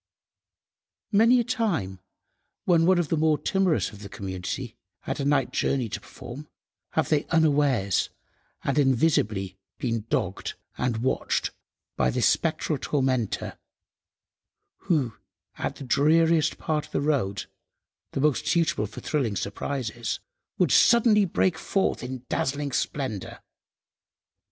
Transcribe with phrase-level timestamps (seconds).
[1.11, 1.99] Many a time,
[2.65, 6.47] when one of the more timorous of the community had a night journey to perform,
[6.93, 8.09] have they unawares
[8.63, 11.51] and invisibly been dogged and watched
[11.97, 13.59] by this spectral tormentor,
[14.87, 15.13] who,
[15.59, 22.01] at the dreariest part of the road—the most suitable for thrilling surprises—would suddenly break forth
[22.01, 23.37] in dazzling splendour.